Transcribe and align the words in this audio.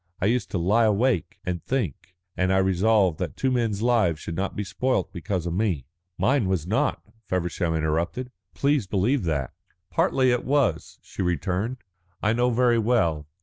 I 0.19 0.25
used 0.25 0.49
to 0.49 0.57
lie 0.57 0.85
awake 0.85 1.37
and 1.45 1.63
think, 1.63 2.15
and 2.35 2.51
I 2.51 2.57
resolved 2.57 3.19
that 3.19 3.37
two 3.37 3.51
men's 3.51 3.83
lives 3.83 4.19
should 4.19 4.35
not 4.35 4.55
be 4.55 4.63
spoilt 4.63 5.13
because 5.13 5.45
of 5.45 5.53
me." 5.53 5.85
"Mine 6.17 6.47
was 6.47 6.65
not," 6.65 7.03
Feversham 7.27 7.75
interrupted. 7.75 8.31
"Please 8.55 8.87
believe 8.87 9.25
that." 9.25 9.53
"Partly 9.91 10.31
it 10.31 10.43
was," 10.43 10.97
she 11.03 11.21
returned, 11.21 11.77
"I 12.19 12.33
know 12.33 12.49
very 12.49 12.79
well. 12.79 13.27